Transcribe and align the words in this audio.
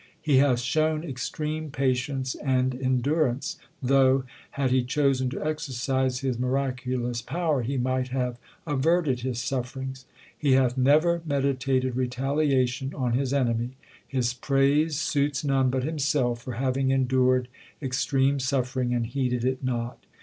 He 0.19 0.37
hath 0.37 0.59
shown 0.61 1.03
extreme 1.03 1.69
patience 1.69 2.33
and 2.33 2.73
endurance, 2.73 3.59
though, 3.83 4.23
had 4.57 4.71
he 4.71 4.81
chosen 4.83 5.29
to 5.29 5.45
exercise 5.45 6.21
his 6.21 6.39
miraculous 6.39 7.21
power, 7.21 7.61
he 7.61 7.77
might 7.77 8.07
have 8.07 8.39
averted 8.65 9.19
his 9.19 9.37
sufferings. 9.37 10.05
He 10.35 10.53
hath 10.53 10.75
never 10.75 11.21
meditated 11.23 11.95
retaliation 11.95 12.95
on 12.95 13.13
his 13.13 13.31
enemy; 13.31 13.77
his 14.07 14.33
praise 14.33 14.95
suits 14.95 15.43
rione 15.43 15.69
but 15.69 15.83
himself 15.83 16.41
for 16.41 16.53
having 16.53 16.89
endured 16.89 17.47
extreme 17.79 18.39
suffering 18.39 18.95
and 18.95 19.05
heeded 19.05 19.45
it 19.45 19.63
not. 19.63 20.03